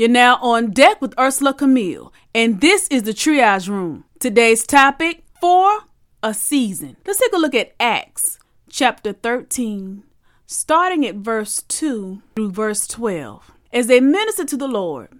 You're 0.00 0.08
now 0.08 0.36
on 0.36 0.70
deck 0.70 1.02
with 1.02 1.14
Ursela 1.16 1.54
Camille, 1.54 2.10
and 2.34 2.62
this 2.62 2.88
is 2.88 3.02
the 3.02 3.12
Triage 3.12 3.68
Room. 3.68 4.04
Today's 4.18 4.66
topic 4.66 5.24
for 5.42 5.80
a 6.22 6.32
season. 6.32 6.96
Let's 7.06 7.18
take 7.18 7.34
a 7.34 7.36
look 7.36 7.54
at 7.54 7.74
Acts 7.78 8.38
chapter 8.70 9.12
13, 9.12 10.02
starting 10.46 11.06
at 11.06 11.16
verse 11.16 11.60
2 11.68 12.22
through 12.34 12.50
verse 12.50 12.86
12. 12.86 13.50
As 13.74 13.88
they 13.88 14.00
ministered 14.00 14.48
to 14.48 14.56
the 14.56 14.66
Lord 14.66 15.10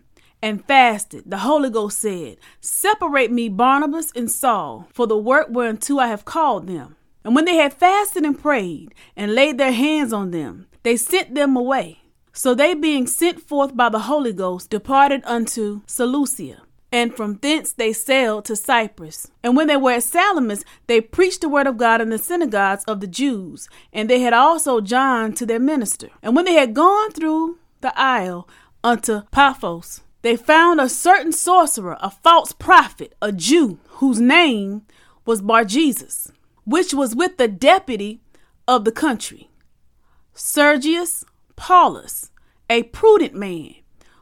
and 0.40 0.64
fasted, 0.64 1.24
the 1.26 1.40
Holy 1.40 1.68
Ghost 1.68 1.98
said, 1.98 2.38
Separate 2.62 3.30
me, 3.30 3.50
Barnabas 3.50 4.12
and 4.12 4.30
Saul, 4.30 4.88
for 4.94 5.06
the 5.06 5.18
work 5.18 5.48
whereunto 5.50 5.98
I 5.98 6.06
have 6.06 6.24
called 6.24 6.66
them. 6.66 6.96
And 7.22 7.34
when 7.34 7.44
they 7.44 7.56
had 7.56 7.74
fasted 7.74 8.24
and 8.24 8.40
prayed 8.40 8.94
and 9.14 9.34
laid 9.34 9.58
their 9.58 9.72
hands 9.72 10.14
on 10.14 10.30
them, 10.30 10.68
they 10.84 10.96
sent 10.96 11.34
them 11.34 11.54
away. 11.54 11.98
So 12.32 12.54
they, 12.54 12.74
being 12.74 13.06
sent 13.06 13.40
forth 13.40 13.76
by 13.76 13.88
the 13.88 14.00
Holy 14.00 14.32
Ghost, 14.32 14.70
departed 14.70 15.22
unto 15.24 15.82
Seleucia 15.86 16.62
and 16.92 17.14
from 17.14 17.38
thence 17.40 17.72
they 17.72 17.92
sailed 17.92 18.44
to 18.46 18.56
Cyprus. 18.56 19.30
And 19.42 19.56
when 19.56 19.68
they 19.68 19.76
were 19.76 19.92
at 19.92 20.02
Salamis, 20.02 20.64
they 20.86 21.00
preached 21.00 21.40
the 21.40 21.48
word 21.48 21.66
of 21.66 21.76
God 21.76 22.00
in 22.00 22.10
the 22.10 22.18
synagogues 22.18 22.84
of 22.84 23.00
the 23.00 23.06
Jews, 23.06 23.68
and 23.92 24.08
they 24.08 24.20
had 24.20 24.32
also 24.32 24.80
John 24.80 25.32
to 25.34 25.46
their 25.46 25.60
minister. 25.60 26.08
And 26.22 26.34
when 26.34 26.44
they 26.44 26.54
had 26.54 26.74
gone 26.74 27.12
through 27.12 27.58
the 27.80 27.96
isle 27.98 28.48
unto 28.82 29.22
Paphos, 29.30 30.00
they 30.22 30.36
found 30.36 30.80
a 30.80 30.88
certain 30.88 31.32
sorcerer, 31.32 31.96
a 32.00 32.10
false 32.10 32.52
prophet, 32.52 33.14
a 33.22 33.32
Jew, 33.32 33.78
whose 33.88 34.20
name 34.20 34.82
was 35.24 35.40
Bar 35.40 35.64
Jesus, 35.64 36.30
which 36.64 36.92
was 36.92 37.14
with 37.14 37.36
the 37.36 37.48
deputy 37.48 38.20
of 38.66 38.84
the 38.84 38.92
country, 38.92 39.48
Sergius 40.34 41.24
Paulus, 41.60 42.30
a 42.70 42.84
prudent 42.84 43.34
man, 43.34 43.74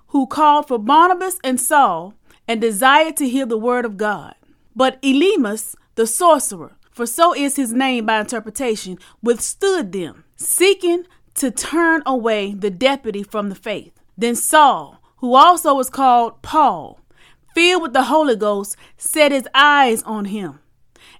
who 0.08 0.26
called 0.26 0.66
for 0.66 0.76
Barnabas 0.76 1.38
and 1.44 1.60
Saul 1.60 2.14
and 2.48 2.60
desired 2.60 3.16
to 3.18 3.28
hear 3.28 3.46
the 3.46 3.56
word 3.56 3.84
of 3.84 3.96
God. 3.96 4.34
But 4.74 5.00
Elymas, 5.02 5.76
the 5.94 6.04
sorcerer, 6.04 6.76
for 6.90 7.06
so 7.06 7.32
is 7.32 7.54
his 7.54 7.72
name 7.72 8.06
by 8.06 8.18
interpretation, 8.18 8.98
withstood 9.22 9.92
them, 9.92 10.24
seeking 10.34 11.04
to 11.34 11.52
turn 11.52 12.02
away 12.04 12.54
the 12.54 12.70
deputy 12.70 13.22
from 13.22 13.50
the 13.50 13.54
faith. 13.54 13.92
Then 14.16 14.34
Saul, 14.34 15.00
who 15.18 15.36
also 15.36 15.74
was 15.74 15.90
called 15.90 16.42
Paul, 16.42 16.98
filled 17.54 17.82
with 17.82 17.92
the 17.92 18.04
Holy 18.04 18.34
Ghost, 18.34 18.76
set 18.96 19.30
his 19.30 19.46
eyes 19.54 20.02
on 20.02 20.24
him 20.24 20.58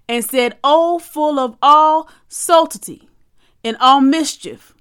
and 0.09 0.25
said, 0.25 0.59
O 0.65 0.99
full 0.99 1.39
of 1.39 1.57
all 1.63 2.11
subtlety 2.27 3.09
and 3.63 3.77
all 3.79 4.01
mischief, 4.01 4.75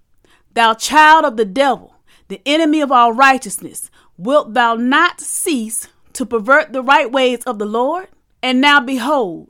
thou 0.57 0.73
child 0.73 1.23
of 1.23 1.37
the 1.37 1.45
devil, 1.45 1.95
the 2.29 2.41
enemy 2.45 2.81
of 2.81 2.91
all 2.91 3.13
righteousness, 3.13 3.91
wilt 4.17 4.55
thou 4.55 4.73
not 4.73 5.21
cease 5.21 5.87
to 6.13 6.25
pervert 6.25 6.73
the 6.73 6.81
right 6.81 7.11
ways 7.11 7.43
of 7.45 7.59
the 7.59 7.65
Lord? 7.65 8.07
And 8.41 8.59
now 8.59 8.79
behold, 8.79 9.49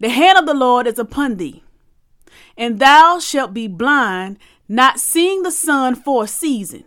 the 0.00 0.08
hand 0.08 0.36
of 0.36 0.46
the 0.46 0.54
Lord 0.54 0.88
is 0.88 0.98
upon 0.98 1.36
thee, 1.36 1.62
and 2.58 2.80
thou 2.80 3.20
shalt 3.20 3.54
be 3.54 3.68
blind, 3.68 4.38
not 4.68 4.98
seeing 4.98 5.42
the 5.42 5.52
sun 5.52 5.94
for 5.94 6.24
a 6.24 6.28
season. 6.28 6.84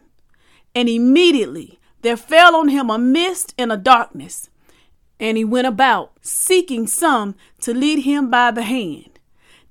And 0.76 0.90
immediately 0.90 1.80
there 2.02 2.18
fell 2.18 2.56
on 2.56 2.68
him 2.68 2.90
a 2.90 2.98
mist 2.98 3.54
and 3.58 3.72
a 3.72 3.78
darkness, 3.78 4.50
and 5.22 5.38
he 5.38 5.46
went 5.46 5.68
about 5.68 6.12
seeking 6.22 6.86
some 6.86 7.36
to 7.62 7.74
lead 7.74 8.04
him 8.04 8.30
by 8.30 8.52
the 8.52 8.64
hand. 8.64 9.20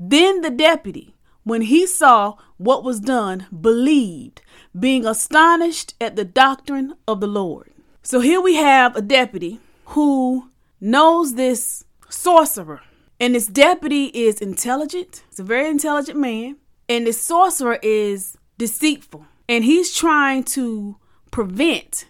Then 0.01 0.41
the 0.41 0.51
deputy, 0.51 1.16
when 1.47 1.63
he 1.63 1.87
saw 1.87 2.35
what 2.57 2.83
was 2.83 2.99
done, 2.99 3.47
believed, 3.61 4.43
being 4.77 5.07
astonished 5.07 5.95
at 6.01 6.17
the 6.17 6.25
doctrine 6.25 6.97
of 7.07 7.21
the 7.21 7.29
Lord. 7.29 7.71
So 8.03 8.19
here 8.19 8.41
we 8.41 8.57
have 8.57 8.97
a 8.97 9.01
deputy 9.01 9.61
who 9.95 10.51
knows 10.81 11.37
this 11.37 11.85
sorcerer. 12.09 12.81
And 13.21 13.37
this 13.37 13.47
deputy 13.47 14.07
is 14.07 14.41
intelligent. 14.41 15.23
He's 15.31 15.39
a 15.39 15.45
very 15.45 15.71
intelligent 15.71 16.19
man. 16.19 16.57
And 16.89 17.07
this 17.07 17.23
sorcerer 17.23 17.79
is 17.81 18.37
deceitful. 18.59 19.25
And 19.49 19.63
he's 19.65 19.95
trying 19.95 20.43
to 20.57 20.97
prevent 21.31 22.07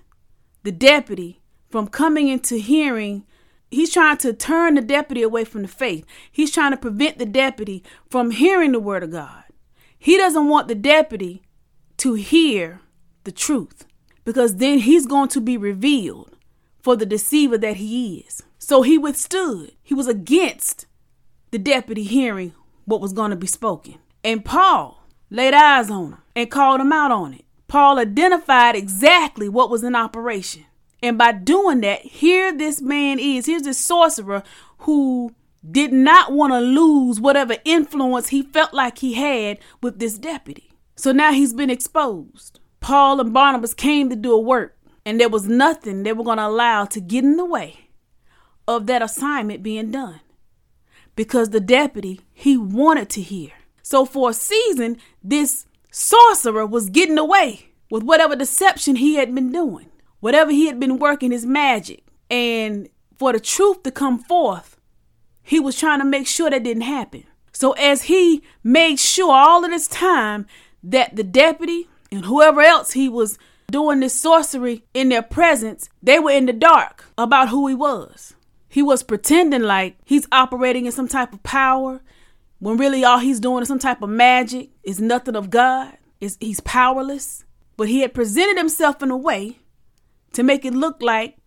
the 0.63 0.73
deputy 0.73 1.43
from 1.69 1.89
coming 1.89 2.29
into 2.29 2.57
hearing. 2.57 3.27
He's 3.71 3.93
trying 3.93 4.19
to 4.19 4.33
turn 4.33 4.75
the 4.75 4.81
deputy 4.81 5.23
away 5.23 5.45
from 5.45 5.63
the 5.63 5.69
faith. 5.69 6.05
He's 6.31 6.53
trying 6.53 6.71
to 6.71 6.77
prevent 6.77 7.19
the 7.19 7.27
deputy 7.27 7.83
from 8.09 8.31
hearing 8.31 8.73
the 8.73 8.81
word 8.81 9.03
of 9.03 9.11
God. 9.11 9.45
He 9.99 10.17
doesn't 10.17 10.49
want 10.49 10.69
the 10.69 10.75
deputy 10.75 11.43
to 11.99 12.15
hear 12.15 12.81
the 13.25 13.33
truth 13.33 13.87
because 14.25 14.57
then 14.57 14.79
he's 14.81 15.07
going 15.07 15.29
to 15.31 15.41
be 15.41 15.57
revealed 15.57 16.37
for 16.81 16.97
the 16.97 17.07
deceiver 17.07 17.59
that 17.59 17.77
he 17.77 18.19
is. 18.19 18.43
So 18.59 18.83
he 18.83 18.99
withstood. 18.99 19.73
He 19.83 19.95
was 19.95 20.07
against 20.07 20.87
the 21.51 21.59
deputy 21.59 22.05
hearing 22.05 22.53
what 22.85 23.01
was 23.01 23.13
going 23.13 23.31
to 23.31 23.37
be 23.37 23.47
spoken. 23.47 23.97
And 24.23 24.45
Paul 24.45 25.03
laid 25.31 25.55
eyes 25.55 25.91
on 25.91 26.13
him 26.13 26.19
and 26.37 26.51
called 26.51 26.81
him 26.81 26.93
out 26.93 27.11
on 27.11 27.35
it. 27.35 27.45
Paul 27.67 27.99
identified 27.99 28.77
exactly 28.77 29.49
what 29.49 29.71
was 29.71 29.83
in 29.83 29.97
operation. 29.97 30.66
And 31.03 31.19
by 31.19 31.33
doing 31.33 31.81
that, 31.83 32.03
here 32.03 32.53
this 32.57 32.81
man 32.81 33.19
is. 33.19 33.47
Here's 33.47 33.63
this 33.63 33.79
sorcerer 33.79 34.43
who 34.79 35.35
did 35.69 35.93
not 35.93 36.33
want 36.33 36.53
to 36.53 36.61
lose 36.61 37.21
whatever 37.21 37.57
influence 37.65 38.29
he 38.29 38.43
felt 38.43 38.73
like 38.73 38.99
he 38.99 39.15
had 39.15 39.59
with 39.83 39.99
this 39.99 40.19
deputy. 40.19 40.71
So 40.95 41.13
now 41.13 41.33
he's 41.33 41.53
been 41.53 41.71
exposed. 41.71 42.61
Paul 42.81 43.21
and 43.21 43.33
Barnabas 43.33 43.75
came 43.75 44.09
to 44.11 44.17
do 44.17 44.33
a 44.33 44.41
work, 44.41 44.77
and 45.05 45.21
there 45.21 45.29
was 45.29 45.47
nothing 45.47 46.03
they 46.03 46.13
were 46.13 46.25
going 46.25 46.39
to 46.39 46.47
allow 46.47 46.85
to 46.87 47.01
get 47.01 47.25
in 47.25 47.37
the 47.37 47.45
way 47.45 47.91
of 48.69 48.87
that 48.87 49.03
assignment 49.03 49.63
being 49.63 49.91
done. 49.91 50.21
Because 51.15 51.51
the 51.51 51.61
deputy, 51.61 52.21
he 52.33 52.57
wanted 52.57 53.09
to 53.11 53.23
hear. 53.23 53.53
So 53.83 54.05
for 54.05 54.31
a 54.31 54.35
season, 54.35 54.99
this 55.23 55.67
sorcerer 55.91 56.67
was 56.67 56.91
getting 56.91 57.19
away 57.19 57.71
with 57.91 58.03
whatever 58.03 58.37
deception 58.37 58.97
he 58.97 59.15
had 59.15 59.35
been 59.35 59.53
doing, 59.53 59.87
whatever 60.27 60.51
he 60.51 60.67
had 60.67 60.81
been 60.81 60.99
working 60.99 61.31
his 61.31 61.47
magic. 61.47 62.03
And 62.29 62.89
for 63.17 63.33
the 63.33 63.39
truth 63.39 63.85
to 63.85 63.93
come 63.93 64.19
forth, 64.19 64.77
he 65.41 65.61
was 65.61 65.79
trying 65.79 66.01
to 66.01 66.05
make 66.05 66.27
sure 66.27 66.51
that 66.51 66.65
didn't 66.65 66.83
happen. 66.83 67.23
So 67.53 67.75
as 67.75 68.03
he 68.03 68.43
made 68.65 68.99
sure 68.99 69.33
all 69.33 69.65
of 69.65 69.71
this 69.71 69.87
time 69.87 70.47
that 70.83 71.15
the 71.15 71.23
deputy 71.23 71.87
and 72.11 72.25
whoever 72.25 72.61
else 72.61 72.91
he 72.91 73.09
was 73.09 73.39
doing 73.71 74.01
this 74.01 74.21
sorcery 74.21 74.83
in 74.93 75.11
their 75.11 75.23
presence, 75.23 75.89
they 76.03 76.19
were 76.19 76.33
in 76.33 76.47
the 76.47 76.53
dark 76.53 77.05
about 77.17 77.51
who 77.51 77.69
he 77.69 77.75
was. 77.77 78.35
He 78.69 78.83
was 78.83 79.05
pretending 79.05 79.63
like 79.63 79.97
he's 80.05 80.27
operating 80.33 80.87
in 80.87 80.93
some 80.93 81.07
type 81.07 81.35
of 81.35 81.45
power 81.45 82.01
when 82.59 82.79
really 82.79 83.05
all 83.05 83.21
he's 83.21 83.39
doing 83.39 83.63
is 83.63 83.69
some 83.69 83.79
type 83.79 84.03
of 84.03 84.11
magic, 84.11 84.71
is 84.83 84.99
nothing 84.99 85.37
of 85.37 85.51
God, 85.51 85.97
is 86.21 86.37
he's 86.41 86.59
powerless. 86.59 87.45
But 87.77 87.89
he 87.89 88.01
had 88.01 88.13
presented 88.13 88.59
himself 88.59 89.05
in 89.05 89.13
a 89.13 89.17
way 89.17 89.61
to 90.37 90.43
make 90.43 90.67
it 90.67 90.75
look 90.75 91.01
like 91.01 91.39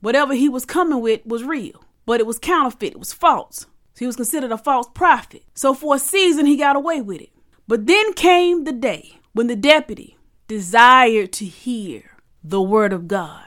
whatever 0.00 0.34
he 0.34 0.48
was 0.48 0.64
coming 0.64 1.00
with 1.00 1.24
was 1.24 1.44
real. 1.44 1.84
But 2.06 2.18
it 2.18 2.26
was 2.26 2.40
counterfeit, 2.40 2.94
it 2.94 2.98
was 2.98 3.12
false. 3.12 3.60
So 3.60 4.00
he 4.00 4.06
was 4.06 4.16
considered 4.16 4.50
a 4.50 4.58
false 4.58 4.88
prophet. 4.92 5.44
So 5.54 5.72
for 5.72 5.94
a 5.94 6.00
season 6.00 6.44
he 6.44 6.56
got 6.56 6.74
away 6.74 7.00
with 7.00 7.20
it. 7.20 7.30
But 7.68 7.86
then 7.86 8.14
came 8.14 8.64
the 8.64 8.72
day 8.72 9.20
when 9.32 9.46
the 9.46 9.54
deputy 9.54 10.18
desired 10.48 11.32
to 11.34 11.44
hear 11.44 12.16
the 12.42 12.60
word 12.60 12.92
of 12.92 13.06
God. 13.06 13.44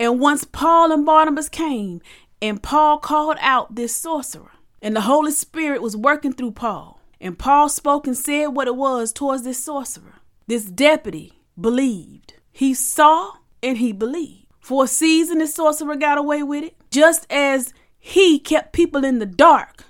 And 0.00 0.18
once 0.18 0.44
Paul 0.44 0.92
and 0.92 1.04
Barnabas 1.04 1.50
came, 1.50 2.00
and 2.40 2.62
Paul 2.62 3.00
called 3.00 3.36
out 3.38 3.74
this 3.74 3.94
sorcerer, 3.94 4.52
and 4.80 4.96
the 4.96 5.02
Holy 5.02 5.32
Spirit 5.32 5.82
was 5.82 5.94
working 5.94 6.32
through 6.32 6.52
Paul, 6.52 7.02
and 7.20 7.38
Paul 7.38 7.68
spoke 7.68 8.06
and 8.06 8.16
said 8.16 8.46
what 8.46 8.66
it 8.66 8.76
was 8.76 9.12
towards 9.12 9.44
this 9.44 9.62
sorcerer. 9.62 10.20
This 10.46 10.64
deputy 10.64 11.34
believed. 11.60 12.32
He 12.50 12.72
saw 12.72 13.32
and 13.62 13.78
he 13.78 13.92
believed. 13.92 14.46
For 14.60 14.84
a 14.84 14.88
season, 14.88 15.38
this 15.38 15.54
sorcerer 15.54 15.96
got 15.96 16.18
away 16.18 16.42
with 16.42 16.64
it, 16.64 16.76
just 16.90 17.26
as 17.30 17.72
he 17.98 18.38
kept 18.38 18.72
people 18.72 19.04
in 19.04 19.18
the 19.18 19.26
dark 19.26 19.84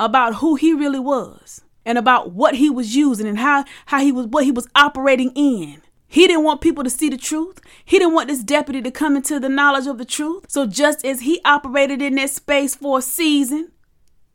about 0.00 0.36
who 0.36 0.54
he 0.54 0.72
really 0.72 0.98
was 0.98 1.62
and 1.84 1.98
about 1.98 2.32
what 2.32 2.54
he 2.54 2.70
was 2.70 2.94
using 2.94 3.26
and 3.26 3.38
how, 3.38 3.64
how 3.86 4.00
he 4.00 4.12
was 4.12 4.26
what 4.26 4.44
he 4.44 4.50
was 4.50 4.68
operating 4.74 5.30
in. 5.34 5.82
He 6.06 6.26
didn't 6.26 6.44
want 6.44 6.62
people 6.62 6.84
to 6.84 6.90
see 6.90 7.10
the 7.10 7.18
truth. 7.18 7.60
He 7.84 7.98
didn't 7.98 8.14
want 8.14 8.28
this 8.28 8.42
deputy 8.42 8.80
to 8.80 8.90
come 8.90 9.14
into 9.14 9.38
the 9.38 9.50
knowledge 9.50 9.86
of 9.86 9.98
the 9.98 10.06
truth. 10.06 10.46
So 10.48 10.66
just 10.66 11.04
as 11.04 11.20
he 11.20 11.40
operated 11.44 12.00
in 12.00 12.14
that 12.14 12.30
space 12.30 12.74
for 12.74 12.98
a 12.98 13.02
season, 13.02 13.72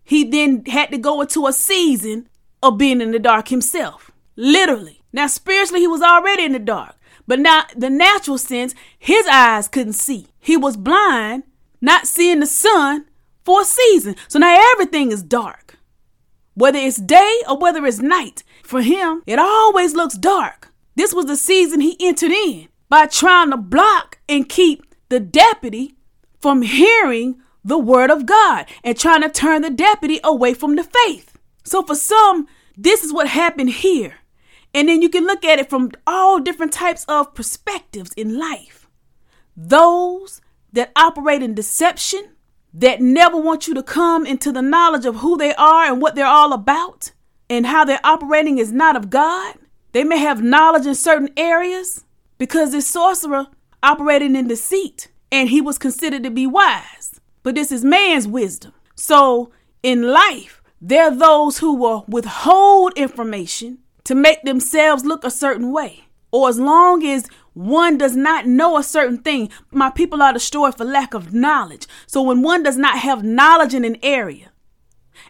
he 0.04 0.24
then 0.24 0.66
had 0.66 0.92
to 0.92 1.00
go 1.00 1.22
into 1.22 1.48
a 1.48 1.54
season 1.54 2.30
of 2.62 2.78
being 2.78 3.02
in 3.02 3.12
the 3.12 3.20
dark 3.20 3.48
himself. 3.48 4.12
Literally. 4.36 5.02
Now, 5.12 5.28
spiritually, 5.28 5.82
he 5.82 5.88
was 5.88 6.02
already 6.02 6.46
in 6.46 6.54
the 6.54 6.60
dark. 6.60 6.96
But 7.28 7.40
now, 7.40 7.64
the 7.76 7.90
natural 7.90 8.38
sense, 8.38 8.76
his 8.98 9.26
eyes 9.28 9.68
couldn't 9.68 9.94
see. 9.94 10.28
He 10.40 10.58
was 10.58 10.78
blind, 10.78 11.44
not 11.82 12.08
seeing 12.08 12.42
the 12.42 12.46
sun 12.46 13.06
for 13.44 13.62
a 13.62 13.66
season. 13.66 14.16
So 14.28 14.40
now 14.40 14.60
everything 14.74 15.12
is 15.12 15.24
dark. 15.24 15.78
Whether 16.56 16.80
it's 16.80 16.98
day 16.98 17.42
or 17.50 17.58
whether 17.58 17.86
it's 17.86 18.00
night, 18.00 18.44
for 18.64 18.82
him, 18.82 19.22
it 19.28 19.40
always 19.40 19.94
looks 19.94 20.16
dark. 20.16 20.70
This 20.96 21.14
was 21.14 21.26
the 21.26 21.36
season 21.36 21.82
he 21.82 21.98
entered 22.00 22.32
in 22.32 22.68
by 22.90 23.06
trying 23.06 23.52
to 23.52 23.58
block 23.58 24.20
and 24.30 24.48
keep 24.48 24.86
the 25.10 25.20
deputy 25.20 25.96
from 26.42 26.62
hearing 26.62 27.42
the 27.64 27.78
word 27.78 28.12
of 28.12 28.26
God 28.26 28.66
and 28.84 28.98
trying 28.98 29.22
to 29.22 29.30
turn 29.30 29.62
the 29.62 29.70
deputy 29.70 30.20
away 30.24 30.54
from 30.54 30.76
the 30.76 30.84
faith. 30.84 31.38
So 31.64 31.82
for 31.82 31.96
some, 31.96 32.48
this 32.78 33.04
is 33.04 33.14
what 33.14 33.28
happened 33.28 33.70
here. 33.70 34.16
And 34.74 34.90
then 34.90 35.02
you 35.02 35.10
can 35.10 35.26
look 35.26 35.46
at 35.46 35.60
it 35.60 35.70
from 35.70 35.92
all 36.08 36.40
different 36.40 36.74
types 36.74 37.06
of 37.06 37.36
perspectives 37.36 38.12
in 38.14 38.40
life. 38.40 38.88
Those 39.56 40.42
that 40.72 40.92
operate 40.96 41.44
in 41.44 41.54
deception, 41.54 42.30
that 42.74 43.00
never 43.00 43.38
want 43.38 43.68
you 43.68 43.76
to 43.76 43.84
come 43.84 44.26
into 44.26 44.52
the 44.52 44.62
knowledge 44.62 45.06
of 45.06 45.18
who 45.18 45.38
they 45.38 45.54
are 45.54 45.86
and 45.86 46.02
what 46.02 46.16
they're 46.16 46.26
all 46.26 46.54
about, 46.54 47.12
and 47.50 47.68
how 47.68 47.86
they're 47.86 48.00
operating 48.04 48.58
is 48.58 48.72
not 48.72 48.96
of 48.96 49.12
God. 49.12 49.56
They 49.92 50.04
may 50.04 50.18
have 50.18 50.44
knowledge 50.44 50.88
in 50.88 50.96
certain 50.96 51.30
areas 51.38 52.04
because 52.40 52.72
this 52.72 52.88
sorcerer 52.88 53.48
operated 53.84 54.36
in 54.36 54.48
deceit 54.48 55.10
and 55.32 55.50
he 55.50 55.62
was 55.62 55.78
considered 55.78 56.24
to 56.24 56.32
be 56.32 56.48
wise. 56.48 57.20
But 57.44 57.54
this 57.54 57.72
is 57.72 57.86
man's 57.86 58.28
wisdom. 58.28 58.74
So 58.96 59.52
in 59.84 60.02
life, 60.02 60.64
there 60.82 61.04
are 61.04 61.16
those 61.16 61.60
who 61.60 61.76
will 61.76 62.06
withhold 62.08 62.94
information 62.98 63.80
to 64.06 64.16
make 64.16 64.42
themselves 64.44 65.06
look 65.06 65.24
a 65.24 65.32
certain 65.32 65.72
way. 65.72 66.06
Or 66.32 66.50
as 66.50 66.60
long 66.60 67.06
as 67.06 67.28
one 67.54 67.98
does 67.98 68.16
not 68.16 68.48
know 68.48 68.78
a 68.78 68.84
certain 68.84 69.20
thing, 69.20 69.50
my 69.72 69.90
people 69.90 70.22
are 70.24 70.34
destroyed 70.34 70.76
for 70.76 70.86
lack 70.86 71.14
of 71.14 71.34
knowledge. 71.34 71.86
So 72.08 72.22
when 72.24 72.42
one 72.42 72.64
does 72.64 72.78
not 72.78 73.00
have 73.00 73.24
knowledge 73.24 73.74
in 73.74 73.86
an 73.86 73.98
area, 74.02 74.52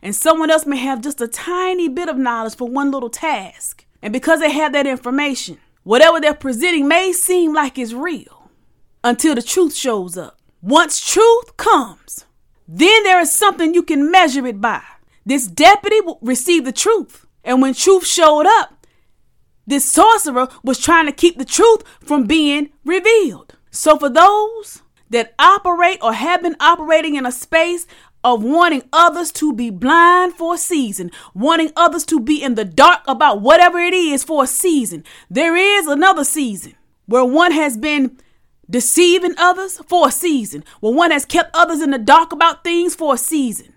and 0.02 0.16
someone 0.16 0.50
else 0.50 0.66
may 0.66 0.78
have 0.78 1.02
just 1.02 1.20
a 1.22 1.28
tiny 1.28 1.90
bit 1.90 2.08
of 2.08 2.18
knowledge 2.18 2.56
for 2.56 2.70
one 2.70 2.92
little 2.92 3.10
task, 3.10 3.86
and 4.02 4.14
because 4.14 4.40
they 4.40 4.52
have 4.52 4.72
that 4.74 4.88
information, 4.88 5.58
whatever 5.84 6.20
they're 6.20 6.34
presenting 6.34 6.88
may 6.88 7.12
seem 7.12 7.54
like 7.54 7.78
it's 7.78 7.94
real 7.94 8.50
until 9.04 9.36
the 9.36 9.42
truth 9.42 9.76
shows 9.76 10.18
up. 10.18 10.40
Once 10.62 11.06
truth 11.06 11.58
comes, 11.58 12.26
then 12.68 13.04
there 13.04 13.20
is 13.20 13.34
something 13.34 13.74
you 13.74 13.84
can 13.84 14.10
measure 14.10 14.48
it 14.48 14.62
by. 14.62 14.82
This 15.26 15.48
deputy 15.48 16.00
will 16.02 16.20
receive 16.22 16.64
the 16.64 16.72
truth. 16.72 17.23
And 17.44 17.62
when 17.62 17.74
truth 17.74 18.06
showed 18.06 18.46
up, 18.46 18.88
this 19.66 19.86
sorcerer 19.86 20.48
was 20.64 20.80
trying 20.80 21.06
to 21.06 21.12
keep 21.12 21.38
the 21.38 21.46
truth 21.46 21.84
from 22.02 22.26
being 22.26 22.70
revealed. 22.84 23.56
So, 23.72 23.98
for 23.98 24.10
those 24.10 24.82
that 25.10 25.34
operate 25.40 26.00
or 26.02 26.14
have 26.14 26.42
been 26.42 26.56
operating 26.60 27.16
in 27.16 27.26
a 27.26 27.32
space 27.32 27.88
of 28.24 28.44
wanting 28.44 28.84
others 28.94 29.32
to 29.34 29.54
be 29.54 29.70
blind 29.70 30.34
for 30.34 30.56
a 30.56 30.58
season, 30.58 31.12
wanting 31.34 31.72
others 31.76 32.06
to 32.06 32.20
be 32.20 32.42
in 32.42 32.56
the 32.56 32.66
dark 32.66 33.02
about 33.08 33.42
whatever 33.42 33.80
it 33.80 33.94
is 33.94 34.24
for 34.24 34.44
a 34.44 34.48
season, 34.48 35.04
there 35.30 35.56
is 35.56 35.88
another 35.88 36.24
season 36.24 36.76
where 37.06 37.26
one 37.26 37.52
has 37.52 37.78
been 37.78 38.18
deceiving 38.70 39.36
others 39.38 39.80
for 39.88 40.08
a 40.08 40.12
season, 40.12 40.64
where 40.80 40.94
one 40.94 41.12
has 41.12 41.26
kept 41.26 41.52
others 41.54 41.82
in 41.82 41.92
the 41.92 41.98
dark 41.98 42.32
about 42.32 42.64
things 42.64 42.96
for 42.96 43.14
a 43.14 43.18
season. 43.18 43.73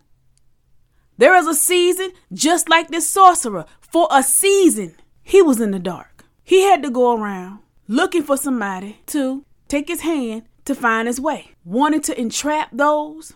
There 1.18 1.34
is 1.34 1.46
a 1.46 1.54
season 1.54 2.12
just 2.32 2.68
like 2.68 2.88
this 2.88 3.08
sorcerer. 3.08 3.64
For 3.80 4.08
a 4.10 4.22
season, 4.22 4.96
he 5.22 5.42
was 5.42 5.60
in 5.60 5.70
the 5.70 5.78
dark. 5.78 6.24
He 6.44 6.62
had 6.62 6.82
to 6.82 6.90
go 6.90 7.16
around 7.16 7.60
looking 7.88 8.22
for 8.22 8.36
somebody 8.36 9.00
to 9.06 9.44
take 9.68 9.88
his 9.88 10.02
hand 10.02 10.42
to 10.64 10.74
find 10.74 11.08
his 11.08 11.20
way, 11.20 11.52
wanting 11.64 12.02
to 12.02 12.20
entrap 12.20 12.68
those 12.72 13.32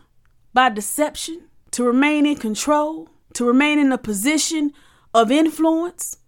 by 0.53 0.69
deception, 0.69 1.43
to 1.71 1.85
remain 1.85 2.27
in 2.27 2.37
control, 2.37 3.09
to 3.35 3.45
remain 3.45 3.79
in 3.79 3.93
a 3.93 3.99
position 3.99 4.73
of 5.15 5.31
influence, 5.31 6.19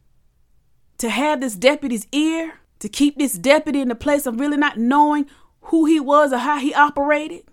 to 0.99 1.11
have 1.11 1.41
this 1.41 1.57
deputy's 1.57 2.07
ear, 2.13 2.61
to 2.79 2.89
keep 2.89 3.19
this 3.19 3.35
deputy 3.35 3.81
in 3.81 3.89
the 3.89 3.95
place 3.95 4.27
of 4.27 4.39
really 4.39 4.57
not 4.57 4.79
knowing 4.79 5.27
who 5.63 5.87
he 5.87 6.01
was 6.01 6.33
or 6.33 6.39
how 6.39 6.59
he 6.59 6.73
operated. 6.75 7.45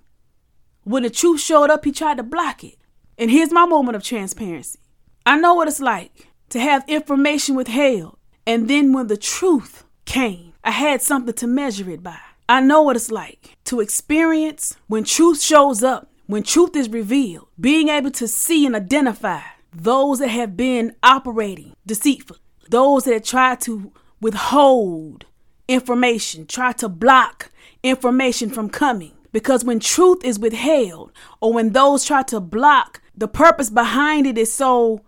When 0.83 1.03
the 1.03 1.09
truth 1.09 1.41
showed 1.41 1.69
up, 1.69 1.85
he 1.85 1.91
tried 1.91 2.17
to 2.17 2.23
block 2.23 2.63
it. 2.63 2.78
And 3.19 3.29
here's 3.29 3.51
my 3.51 3.65
moment 3.65 3.97
of 3.97 4.03
transparency. 4.03 4.79
I 5.25 5.37
know 5.37 5.53
what 5.53 5.67
it's 5.67 5.81
like 5.81 6.29
to 6.51 6.59
have 6.59 6.87
information 6.87 7.53
withheld, 7.53 8.17
and 8.47 8.69
then 8.69 8.93
when 8.93 9.07
the 9.07 9.17
truth 9.17 9.83
came, 10.05 10.53
I 10.63 10.71
had 10.71 11.01
something 11.01 11.33
to 11.33 11.45
measure 11.45 11.89
it 11.89 12.01
by. 12.01 12.17
I 12.47 12.61
know 12.61 12.81
what 12.81 12.95
it's 12.95 13.11
like 13.11 13.57
to 13.65 13.81
experience 13.81 14.77
when 14.87 15.03
truth 15.03 15.41
shows 15.41 15.83
up, 15.83 16.09
when 16.27 16.43
truth 16.43 16.77
is 16.77 16.87
revealed, 16.87 17.49
being 17.59 17.89
able 17.89 18.11
to 18.11 18.27
see 18.27 18.65
and 18.65 18.73
identify 18.73 19.41
those 19.73 20.19
that 20.19 20.29
have 20.29 20.55
been 20.55 20.95
operating 21.03 21.73
deceitfully, 21.85 22.39
those 22.69 23.03
that 23.03 23.25
tried 23.25 23.59
to 23.61 23.91
withhold 24.21 25.25
information, 25.67 26.47
try 26.47 26.71
to 26.71 26.87
block 26.87 27.51
information 27.83 28.49
from 28.49 28.69
coming. 28.69 29.11
Because 29.31 29.63
when 29.63 29.79
truth 29.79 30.23
is 30.23 30.39
withheld, 30.39 31.11
or 31.41 31.53
when 31.53 31.71
those 31.71 32.03
try 32.03 32.23
to 32.23 32.39
block 32.39 33.01
the 33.15 33.27
purpose 33.27 33.69
behind 33.69 34.25
it 34.25 34.37
is 34.37 34.51
so 34.51 35.01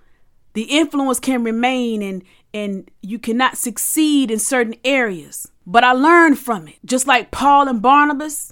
the 0.54 0.64
influence 0.64 1.20
can 1.20 1.44
remain 1.44 2.02
and 2.02 2.24
and 2.54 2.92
you 3.02 3.18
cannot 3.18 3.58
succeed 3.58 4.30
in 4.30 4.38
certain 4.38 4.76
areas. 4.84 5.50
But 5.66 5.86
I 5.86 5.94
learned 5.94 6.38
from 6.38 6.68
it. 6.68 6.76
Just 6.84 7.08
like 7.08 7.32
Paul 7.32 7.70
and 7.70 7.82
Barnabas 7.82 8.52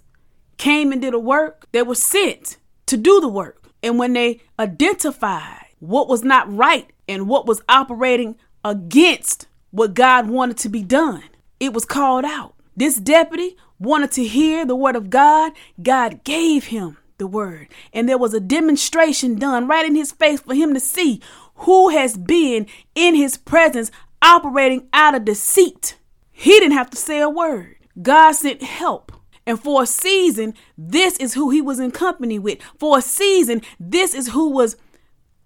came 0.58 0.94
and 0.94 1.02
did 1.02 1.14
a 1.14 1.20
work, 1.20 1.68
they 1.74 1.84
were 1.84 1.96
sent 1.96 2.58
to 2.86 2.96
do 2.96 3.20
the 3.20 3.28
work. 3.28 3.68
And 3.84 4.00
when 4.00 4.14
they 4.14 4.40
identified 4.58 5.66
what 5.80 6.08
was 6.08 6.24
not 6.24 6.54
right 6.56 6.90
and 7.10 7.28
what 7.28 7.46
was 7.46 7.62
operating 7.68 8.38
against 8.64 9.48
what 9.72 9.94
God 9.94 10.30
wanted 10.30 10.58
to 10.60 10.70
be 10.70 10.84
done, 10.84 11.24
it 11.60 11.74
was 11.74 11.84
called 11.84 12.24
out. 12.24 12.56
This 12.78 12.96
deputy 12.96 13.58
wanted 13.80 14.12
to 14.14 14.24
hear 14.24 14.66
the 14.66 14.76
word 14.76 14.96
of 14.96 15.10
God. 15.10 15.54
God 15.82 16.24
gave 16.24 16.66
him 16.66 16.98
the 17.18 17.28
word. 17.28 17.68
And 17.94 18.08
there 18.08 18.18
was 18.18 18.34
a 18.34 18.40
demonstration 18.40 19.36
done 19.36 19.68
right 19.68 19.86
in 19.86 19.96
his 19.96 20.12
face 20.12 20.42
for 20.42 20.54
him 20.54 20.74
to 20.74 20.80
see 20.80 21.22
who 21.56 21.90
has 21.90 22.18
been 22.18 22.68
in 22.96 23.16
his 23.16 23.38
presence 23.38 23.92
operating 24.22 24.88
out 24.94 25.16
of 25.16 25.26
deceit. 25.26 25.98
He 26.32 26.52
didn't 26.52 26.78
have 26.78 26.90
to 26.92 26.98
say 26.98 27.20
a 27.20 27.30
word. 27.30 27.76
God 28.02 28.32
sent 28.34 28.64
help. 28.64 29.12
And 29.46 29.60
for 29.60 29.84
a 29.84 29.88
season, 29.88 30.54
this 30.78 31.18
is 31.18 31.34
who 31.34 31.50
he 31.50 31.62
was 31.62 31.80
in 31.80 31.92
company 31.92 32.40
with. 32.40 32.62
For 32.78 33.00
a 33.00 33.02
season, 33.02 33.62
this 33.80 34.14
is 34.14 34.30
who 34.30 34.50
was 34.50 34.78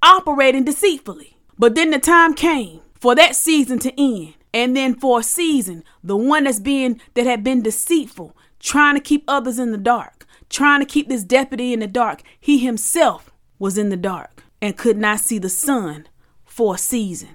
operating 0.01 0.65
deceitfully. 0.65 1.37
But 1.57 1.75
then 1.75 1.91
the 1.91 1.99
time 1.99 2.33
came 2.33 2.81
for 2.99 3.15
that 3.15 3.35
season 3.35 3.79
to 3.79 3.93
end. 3.99 4.33
And 4.53 4.75
then 4.75 4.95
for 4.95 5.19
a 5.19 5.23
season, 5.23 5.83
the 6.03 6.17
one 6.17 6.43
that's 6.43 6.59
being 6.59 7.01
that 7.15 7.25
had 7.25 7.43
been 7.43 7.63
deceitful, 7.63 8.37
trying 8.59 8.95
to 8.95 9.01
keep 9.01 9.23
others 9.27 9.57
in 9.59 9.71
the 9.71 9.77
dark 9.77 10.23
trying 10.53 10.79
to 10.79 10.85
keep 10.85 11.09
this 11.09 11.23
deputy 11.23 11.73
in 11.73 11.79
the 11.79 11.87
dark. 11.87 12.21
He 12.39 12.59
himself 12.59 13.31
was 13.59 13.77
in 13.77 13.89
the 13.89 13.97
dark 13.97 14.43
and 14.61 14.77
could 14.77 14.97
not 14.97 15.19
see 15.19 15.39
the 15.39 15.49
sun 15.49 16.07
for 16.45 16.75
a 16.75 16.77
season. 16.77 17.29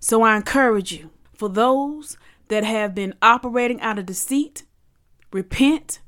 So 0.00 0.22
I 0.22 0.36
encourage 0.36 0.90
you, 0.90 1.10
for 1.34 1.48
those 1.48 2.16
that 2.48 2.64
have 2.64 2.94
been 2.94 3.14
operating 3.20 3.80
out 3.80 3.98
of 3.98 4.06
deceit, 4.06 4.64
repent, 5.32 6.00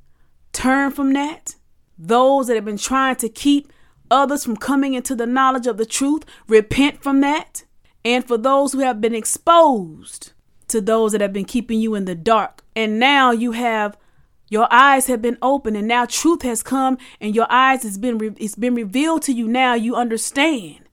turn 0.53 0.91
from 0.91 1.13
that. 1.13 1.57
Those 1.99 2.47
that 2.47 2.55
have 2.55 2.65
been 2.65 2.79
trying 2.79 3.17
to 3.17 3.29
keep 3.29 3.73
others 4.11 4.45
from 4.45 4.57
coming 4.57 4.95
into 4.95 5.15
the 5.15 5.27
knowledge 5.27 5.67
of 5.67 5.77
the 5.77 5.87
truth, 5.87 6.25
repent 6.47 7.03
from 7.03 7.21
that. 7.21 7.65
And 8.05 8.27
for 8.27 8.39
those 8.39 8.73
who 8.73 8.79
have 8.79 9.01
been 9.01 9.15
exposed 9.15 10.33
to 10.69 10.81
those 10.81 11.13
that 11.13 11.21
have 11.21 11.33
been 11.33 11.45
keeping 11.45 11.81
you 11.81 11.95
in 11.95 12.05
the 12.05 12.15
dark, 12.15 12.63
and 12.77 12.99
now 12.99 13.31
you 13.31 13.53
have 13.53 13.97
your 14.51 14.67
eyes 14.71 15.09
have 15.09 15.21
been 15.21 15.37
opened 15.43 15.77
and 15.77 15.87
now 15.87 16.07
truth 16.07 16.41
has 16.41 16.63
come 16.63 16.97
and 17.21 17.35
your 17.35 17.47
eyes 17.51 17.83
has 17.83 17.99
been 17.99 18.17
re- 18.17 18.35
it's 18.39 18.55
been 18.55 18.75
revealed 18.75 19.21
to 19.21 19.33
you 19.33 19.47
now 19.47 19.75
you 19.75 19.95
understand 19.95 20.89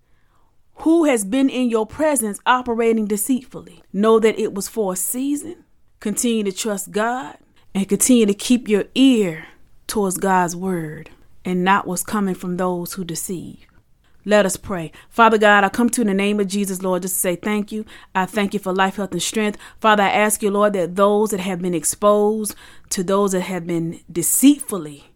who 0.79 1.05
has 1.05 1.23
been 1.23 1.49
in 1.49 1.69
your 1.69 1.85
presence 1.85 2.39
operating 2.45 3.05
deceitfully. 3.05 3.81
Know 3.93 4.19
that 4.19 4.37
it 4.37 4.53
was 4.53 4.67
for 4.67 4.93
a 4.93 4.95
season. 4.95 5.63
Continue 5.99 6.43
to 6.43 6.51
trust 6.51 6.91
God 6.91 7.37
and 7.73 7.87
continue 7.87 8.25
to 8.25 8.33
keep 8.33 8.67
your 8.67 8.85
ear 8.93 9.47
towards 9.87 10.17
God's 10.17 10.55
word 10.55 11.09
and 11.43 11.63
not 11.63 11.87
what's 11.87 12.03
coming 12.03 12.35
from 12.35 12.57
those 12.57 12.93
who 12.93 13.03
deceive. 13.03 13.65
Let 14.25 14.45
us 14.45 14.57
pray. 14.57 14.91
Father 15.09 15.37
God, 15.37 15.63
I 15.63 15.69
come 15.69 15.89
to 15.91 16.01
you 16.01 16.03
in 16.03 16.07
the 16.07 16.13
name 16.13 16.39
of 16.39 16.47
Jesus, 16.47 16.81
Lord, 16.81 17.03
just 17.03 17.15
to 17.15 17.19
say 17.21 17.35
thank 17.35 17.71
you. 17.71 17.85
I 18.13 18.25
thank 18.25 18.53
you 18.53 18.59
for 18.59 18.73
life, 18.73 18.95
health, 18.95 19.11
and 19.11 19.21
strength. 19.21 19.59
Father, 19.79 20.03
I 20.03 20.09
ask 20.09 20.41
you, 20.41 20.49
Lord, 20.51 20.73
that 20.73 20.95
those 20.95 21.29
that 21.29 21.39
have 21.39 21.61
been 21.61 21.75
exposed 21.75 22.55
to 22.89 23.03
those 23.03 23.33
that 23.33 23.41
have 23.41 23.67
been 23.67 23.99
deceitfully 24.11 25.11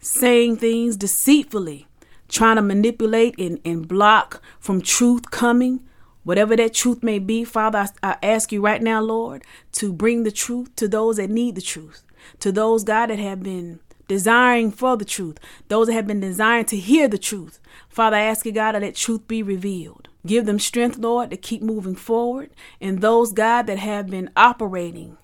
saying 0.00 0.56
things 0.56 0.96
deceitfully, 0.96 1.86
trying 2.28 2.56
to 2.56 2.62
manipulate 2.62 3.38
and, 3.38 3.60
and 3.64 3.86
block 3.86 4.42
from 4.58 4.80
truth 4.80 5.30
coming, 5.30 5.80
whatever 6.24 6.56
that 6.56 6.74
truth 6.74 7.02
may 7.02 7.18
be, 7.18 7.44
Father, 7.44 7.88
I, 8.02 8.14
I 8.14 8.16
ask 8.22 8.50
you 8.50 8.60
right 8.60 8.82
now, 8.82 9.00
Lord, 9.00 9.44
to 9.72 9.92
bring 9.92 10.22
the 10.22 10.32
truth 10.32 10.74
to 10.76 10.88
those 10.88 11.16
that 11.16 11.30
need 11.30 11.54
the 11.54 11.60
truth, 11.60 12.02
to 12.40 12.50
those, 12.50 12.84
God, 12.84 13.10
that 13.10 13.18
have 13.18 13.42
been 13.42 13.80
desiring 14.10 14.72
for 14.72 14.96
the 14.96 15.04
truth, 15.04 15.38
those 15.68 15.86
that 15.86 15.92
have 15.92 16.06
been 16.08 16.18
desiring 16.18 16.64
to 16.64 16.76
hear 16.76 17.06
the 17.06 17.16
truth. 17.16 17.60
Father, 17.88 18.16
I 18.16 18.22
ask 18.22 18.44
you, 18.44 18.50
God, 18.50 18.72
to 18.72 18.80
let 18.80 18.96
truth 18.96 19.28
be 19.28 19.40
revealed. 19.40 20.08
Give 20.26 20.46
them 20.46 20.58
strength, 20.58 20.98
Lord, 20.98 21.30
to 21.30 21.36
keep 21.36 21.62
moving 21.62 21.94
forward. 21.94 22.50
And 22.80 23.00
those, 23.00 23.32
God, 23.32 23.68
that 23.68 23.78
have 23.78 24.08
been 24.08 24.28
operating 24.36 25.16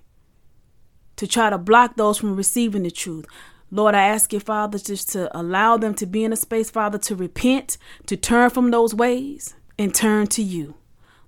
to 1.16 1.26
try 1.26 1.50
to 1.50 1.58
block 1.58 1.96
those 1.96 2.18
from 2.18 2.36
receiving 2.36 2.84
the 2.84 2.92
truth. 2.92 3.26
Lord, 3.72 3.96
I 3.96 4.02
ask 4.02 4.32
you, 4.32 4.38
Father, 4.38 4.78
just 4.78 5.10
to 5.10 5.36
allow 5.36 5.76
them 5.76 5.92
to 5.94 6.06
be 6.06 6.22
in 6.22 6.32
a 6.32 6.36
space, 6.36 6.70
Father, 6.70 6.98
to 6.98 7.16
repent, 7.16 7.78
to 8.06 8.16
turn 8.16 8.50
from 8.50 8.70
those 8.70 8.94
ways 8.94 9.56
and 9.76 9.92
turn 9.92 10.28
to 10.28 10.42
you. 10.44 10.76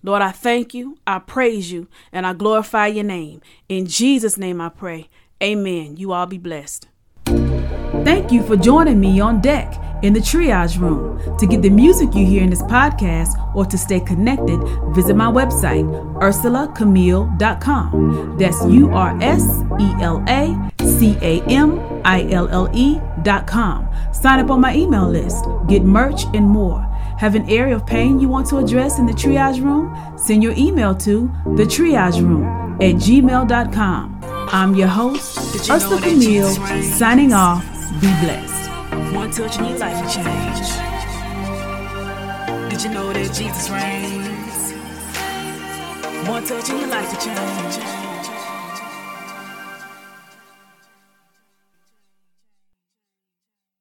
Lord, 0.04 0.22
I 0.22 0.30
thank 0.30 0.74
you, 0.74 0.96
I 1.08 1.18
praise 1.18 1.72
you, 1.72 1.88
and 2.12 2.24
I 2.24 2.34
glorify 2.34 2.86
your 2.86 3.02
name. 3.02 3.42
In 3.68 3.86
Jesus' 3.86 4.38
name 4.38 4.60
I 4.60 4.68
pray. 4.68 5.08
Amen. 5.42 5.96
You 5.96 6.12
all 6.12 6.26
be 6.26 6.38
blessed. 6.38 6.86
Thank 8.04 8.32
you 8.32 8.42
for 8.42 8.56
joining 8.56 8.98
me 9.00 9.20
on 9.20 9.40
deck 9.40 9.74
in 10.02 10.12
the 10.12 10.20
triage 10.20 10.78
room. 10.78 11.18
To 11.38 11.46
get 11.46 11.62
the 11.62 11.70
music 11.70 12.14
you 12.14 12.24
hear 12.24 12.42
in 12.42 12.50
this 12.50 12.62
podcast 12.62 13.30
or 13.54 13.64
to 13.66 13.78
stay 13.78 14.00
connected, 14.00 14.58
visit 14.94 15.16
my 15.16 15.26
website, 15.26 15.84
urselacamille.com. 16.20 18.36
That's 18.38 18.64
U 18.66 18.90
R 18.90 19.18
S 19.20 19.42
E 19.80 19.92
L 20.00 20.24
A 20.28 20.70
C 20.82 21.16
A 21.20 21.42
M 21.44 21.80
I 22.04 22.30
L 22.30 22.48
L 22.48 22.68
E.com. 22.72 23.88
Sign 24.12 24.40
up 24.40 24.50
on 24.50 24.60
my 24.60 24.74
email 24.74 25.08
list, 25.08 25.44
get 25.68 25.82
merch, 25.82 26.24
and 26.34 26.46
more. 26.46 26.82
Have 27.18 27.34
an 27.34 27.48
area 27.50 27.74
of 27.74 27.84
pain 27.84 28.20
you 28.20 28.28
want 28.28 28.46
to 28.48 28.58
address 28.58 28.98
in 29.00 29.06
the 29.06 29.12
triage 29.12 29.60
room? 29.62 29.92
Send 30.16 30.42
your 30.42 30.54
email 30.56 30.94
to 30.96 31.28
the 31.56 31.64
triage 31.64 32.22
room 32.22 32.44
at 32.80 32.94
gmail.com. 32.94 34.20
I'm 34.50 34.74
your 34.76 34.88
host, 34.88 35.36
Ursela 35.68 36.00
Camille, 36.00 36.48
signing 36.82 37.32
off. 37.32 37.77
Be 37.94 38.06
blessed. 38.20 38.70
One 39.14 39.30
touch 39.30 39.56
and 39.56 39.66
your 39.66 39.78
life 39.78 40.00
will 40.00 40.10
change. 40.10 40.68
Did 42.70 42.84
you 42.84 42.90
know 42.90 43.12
that 43.14 43.34
Jesus 43.34 43.70
reigns? 43.70 44.72
One 46.28 46.44
touch 46.44 46.68
and 46.68 46.80
your 46.80 46.88
life 46.88 47.10
to 47.10 47.16
change. 47.24 47.97